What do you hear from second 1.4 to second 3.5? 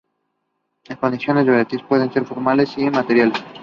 de validez pueden ser formales y materiales.